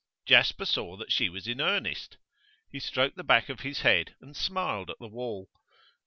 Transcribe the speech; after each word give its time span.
Jasper 0.25 0.65
saw 0.65 0.97
that 0.97 1.11
she 1.11 1.29
was 1.29 1.45
in 1.47 1.61
earnest. 1.61 2.17
He 2.71 2.79
stroked 2.79 3.17
the 3.17 3.23
back 3.23 3.49
of 3.49 3.59
his 3.59 3.81
head 3.81 4.15
and 4.19 4.35
smiled 4.35 4.89
at 4.89 4.97
the 4.97 5.07
wall. 5.07 5.51